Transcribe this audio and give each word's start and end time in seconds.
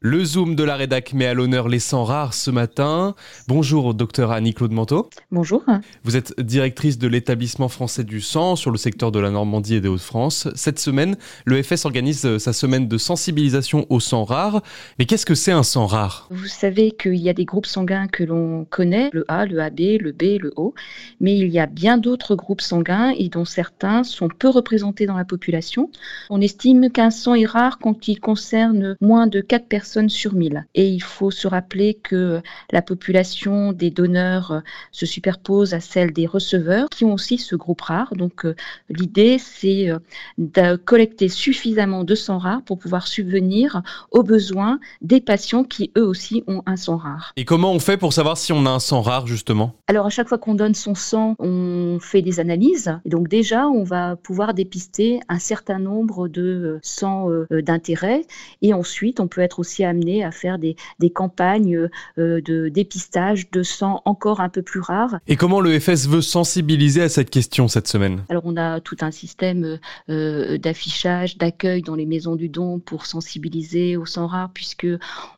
Le 0.00 0.24
Zoom 0.24 0.54
de 0.54 0.62
la 0.62 0.76
rédac 0.76 1.12
met 1.12 1.26
à 1.26 1.34
l'honneur 1.34 1.66
les 1.66 1.80
sangs 1.80 2.04
rares 2.04 2.32
ce 2.32 2.52
matin. 2.52 3.16
Bonjour, 3.48 3.94
docteur 3.94 4.30
Annie-Claude 4.30 4.70
Manteau. 4.70 5.10
Bonjour. 5.32 5.64
Vous 6.04 6.16
êtes 6.16 6.40
directrice 6.40 6.98
de 6.98 7.08
l'établissement 7.08 7.68
français 7.68 8.04
du 8.04 8.20
sang 8.20 8.54
sur 8.54 8.70
le 8.70 8.78
secteur 8.78 9.10
de 9.10 9.18
la 9.18 9.32
Normandie 9.32 9.74
et 9.74 9.80
des 9.80 9.88
Hauts-de-France. 9.88 10.46
Cette 10.54 10.78
semaine, 10.78 11.16
le 11.46 11.60
FS 11.60 11.84
organise 11.84 12.24
euh, 12.26 12.38
sa 12.38 12.52
semaine 12.52 12.86
de 12.86 12.96
sensibilisation 12.96 13.86
aux 13.88 13.98
sangs 13.98 14.22
rares. 14.22 14.62
Mais 15.00 15.04
qu'est-ce 15.04 15.26
que 15.26 15.34
c'est 15.34 15.50
un 15.50 15.64
sang 15.64 15.86
rare? 15.86 16.28
Vous 16.30 16.46
savez 16.46 16.92
qu'il 16.92 17.16
y 17.16 17.28
a 17.28 17.34
des 17.34 17.44
groupes 17.44 17.66
sanguins 17.66 18.06
que 18.06 18.22
l'on 18.22 18.66
connaît, 18.66 19.10
le 19.12 19.24
A, 19.26 19.46
le 19.46 19.58
AB, 19.58 19.80
le 20.00 20.12
B, 20.12 20.40
le 20.40 20.52
O, 20.54 20.74
mais 21.20 21.36
il 21.36 21.48
y 21.48 21.58
a 21.58 21.66
bien 21.66 21.98
d'autres 21.98 22.36
groupes 22.36 22.60
sanguins 22.60 23.12
et 23.18 23.28
dont 23.30 23.44
certains 23.44 24.04
sont 24.04 24.28
peu 24.28 24.48
représentés 24.48 25.06
dans 25.06 25.16
la 25.16 25.24
population. 25.24 25.90
On 26.30 26.40
estime 26.40 26.88
qu'un 26.88 27.10
sang 27.10 27.34
est 27.34 27.46
rare 27.46 27.80
quand 27.80 28.06
il 28.06 28.20
concerne 28.20 28.96
moins 29.00 29.26
de 29.26 29.40
4 29.40 29.66
personnes 29.66 29.87
sur 30.08 30.34
1000. 30.34 30.66
Et 30.74 30.88
il 30.88 31.02
faut 31.02 31.30
se 31.30 31.48
rappeler 31.48 31.94
que 31.94 32.40
la 32.70 32.82
population 32.82 33.72
des 33.72 33.90
donneurs 33.90 34.52
euh, 34.52 34.60
se 34.92 35.06
superpose 35.06 35.74
à 35.74 35.80
celle 35.80 36.12
des 36.12 36.26
receveurs 36.26 36.88
qui 36.90 37.04
ont 37.04 37.14
aussi 37.14 37.38
ce 37.38 37.56
groupe 37.56 37.80
rare. 37.80 38.14
Donc 38.14 38.44
euh, 38.44 38.54
l'idée, 38.90 39.38
c'est 39.38 39.90
euh, 39.90 39.98
de 40.36 40.76
collecter 40.76 41.28
suffisamment 41.28 42.04
de 42.04 42.14
sang 42.14 42.38
rare 42.38 42.62
pour 42.62 42.78
pouvoir 42.78 43.06
subvenir 43.06 43.82
aux 44.10 44.22
besoins 44.22 44.78
des 45.00 45.20
patients 45.20 45.64
qui 45.64 45.90
eux 45.96 46.06
aussi 46.06 46.44
ont 46.46 46.62
un 46.66 46.76
sang 46.76 46.96
rare. 46.96 47.32
Et 47.36 47.44
comment 47.44 47.72
on 47.72 47.80
fait 47.80 47.96
pour 47.96 48.12
savoir 48.12 48.36
si 48.36 48.52
on 48.52 48.66
a 48.66 48.70
un 48.70 48.80
sang 48.80 49.00
rare 49.00 49.26
justement? 49.26 49.74
Alors 49.86 50.06
à 50.06 50.10
chaque 50.10 50.28
fois 50.28 50.38
qu'on 50.38 50.54
donne 50.54 50.74
son 50.74 50.94
sang, 50.94 51.34
on 51.38 51.98
fait 52.00 52.22
des 52.22 52.40
analyses. 52.40 52.98
Et 53.04 53.08
donc 53.08 53.28
déjà, 53.28 53.66
on 53.66 53.84
va 53.84 54.16
pouvoir 54.16 54.52
dépister 54.52 55.20
un 55.28 55.38
certain 55.38 55.78
nombre 55.78 56.28
de 56.28 56.78
sangs 56.82 57.28
d'intérêt. 57.50 58.22
Et 58.60 58.74
ensuite, 58.74 59.20
on 59.20 59.28
peut 59.28 59.40
être 59.40 59.58
aussi 59.58 59.77
amené 59.84 60.24
à 60.24 60.30
faire 60.30 60.58
des, 60.58 60.76
campagnes 61.14 61.88
euh, 62.18 62.40
de 62.42 62.68
dépistage 62.68 63.50
de 63.50 63.62
sang 63.62 64.02
encore 64.04 64.40
un 64.40 64.48
peu 64.48 64.62
plus 64.62 64.80
rares. 64.80 65.18
Et 65.26 65.36
comment 65.36 65.60
le 65.60 65.78
FS 65.78 66.06
veut 66.06 66.20
sensibiliser 66.20 67.02
à 67.02 67.08
cette 67.08 67.30
question 67.30 67.66
cette 67.68 67.88
semaine? 67.88 68.24
Alors 68.28 68.42
on 68.44 68.56
a 68.56 68.80
tout 68.80 68.96
un 69.00 69.10
système 69.10 69.78
euh, 70.10 70.58
d'affichage, 70.58 71.38
d'accueil 71.38 71.82
dans 71.82 71.94
les 71.94 72.06
maisons 72.06 72.36
du 72.36 72.48
don 72.48 72.78
pour 72.78 73.06
sensibiliser 73.06 73.96
au 73.96 74.06
sang 74.06 74.26
rare, 74.26 74.50
puisque 74.52 74.86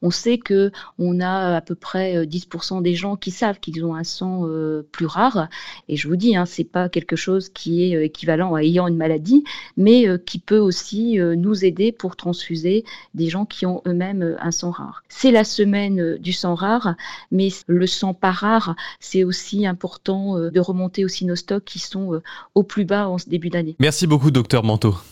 on 0.03 0.11
sait 0.11 0.39
que 0.39 0.71
on 0.99 1.21
a 1.21 1.57
à 1.57 1.61
peu 1.61 1.75
près 1.75 2.25
10% 2.27 2.79
euh, 2.79 2.81
des 2.81 2.95
gens 2.95 3.17
qui 3.17 3.31
savent 3.31 3.61
qu'ils 3.61 3.85
ont 3.85 3.95
un 3.95 4.05
sang 4.05 4.47
plus 4.93 5.07
rare. 5.07 5.49
Et 5.89 5.97
je 5.97 6.09
vous 6.09 6.17
dis, 6.17 6.37
hein, 6.37 6.47
c'est 6.47 6.65
pas 6.65 6.89
quelque 6.89 7.17
chose 7.17 7.49
qui 7.49 7.83
est 7.85 8.05
équivalent 8.05 8.55
à 8.55 8.63
ayant 8.63 8.89
une 8.89 8.97
maladie, 8.97 9.45
mais 9.77 10.07
qui 10.27 10.39
peut 10.39 10.59
aussi 10.59 11.19
nous 11.19 11.65
aider 11.65 11.93
pour 11.93 12.17
transfuser 12.17 12.85
des 13.15 13.29
gens 13.29 13.45
qui 13.45 13.67
ont 13.67 13.83
eux-mêmes 13.87 14.30
un 14.41 14.51
sang 14.51 14.71
rare. 14.71 15.03
C'est 15.09 15.31
la 15.31 15.45
semaine 15.45 16.01
euh, 16.01 16.19
du 16.19 16.33
sang 16.33 16.55
rare, 16.55 16.95
mais 17.31 17.49
le 17.67 17.87
sang 17.87 18.15
pas 18.15 18.31
rare, 18.31 18.77
c'est 19.01 19.25
aussi 19.25 19.67
important 19.67 20.37
euh, 20.37 20.51
de 20.51 20.61
remonter 20.61 21.05
aussi 21.05 21.25
nos 21.25 21.37
stocks 21.37 21.65
qui 21.65 21.79
sont 21.79 22.15
euh, 22.15 22.23
au 22.55 22.63
plus 22.63 22.85
bas 22.85 23.09
en 23.09 23.19
ce 23.19 23.29
début 23.29 23.51
d'année. 23.51 23.77
Merci 23.79 24.07
beaucoup, 24.07 24.31
docteur 24.31 24.65
Manteau. 24.65 24.95